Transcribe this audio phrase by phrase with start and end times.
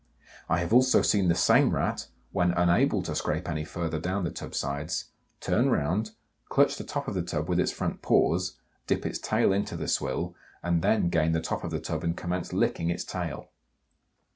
[0.49, 4.31] I have also seen the same Rat, when unable to scrape any further down the
[4.31, 6.13] tub sides, turn round,
[6.49, 9.87] clutch the top of the tub with its front paws, dip its tail into the
[9.87, 10.33] swill,
[10.63, 13.49] and then gain the top of the tub and commence licking its tail.